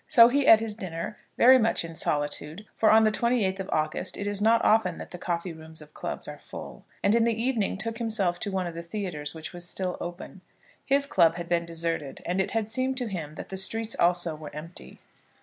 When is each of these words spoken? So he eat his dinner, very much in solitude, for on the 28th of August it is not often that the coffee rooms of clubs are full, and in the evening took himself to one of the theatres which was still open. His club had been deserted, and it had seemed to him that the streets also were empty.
So 0.07 0.29
he 0.29 0.47
eat 0.51 0.59
his 0.61 0.73
dinner, 0.73 1.15
very 1.37 1.59
much 1.59 1.85
in 1.85 1.93
solitude, 1.93 2.65
for 2.75 2.89
on 2.89 3.03
the 3.03 3.11
28th 3.11 3.59
of 3.59 3.69
August 3.71 4.17
it 4.17 4.25
is 4.25 4.41
not 4.41 4.65
often 4.65 4.97
that 4.97 5.11
the 5.11 5.19
coffee 5.19 5.53
rooms 5.53 5.79
of 5.79 5.93
clubs 5.93 6.27
are 6.27 6.39
full, 6.39 6.85
and 7.03 7.13
in 7.13 7.23
the 7.23 7.39
evening 7.39 7.77
took 7.77 7.99
himself 7.99 8.39
to 8.39 8.51
one 8.51 8.65
of 8.65 8.73
the 8.73 8.81
theatres 8.81 9.35
which 9.35 9.53
was 9.53 9.69
still 9.69 9.97
open. 10.01 10.41
His 10.87 11.05
club 11.05 11.35
had 11.35 11.47
been 11.47 11.67
deserted, 11.67 12.23
and 12.25 12.41
it 12.41 12.49
had 12.49 12.67
seemed 12.67 12.97
to 12.97 13.09
him 13.09 13.35
that 13.35 13.49
the 13.49 13.57
streets 13.57 13.95
also 13.99 14.35
were 14.35 14.49
empty. 14.55 14.97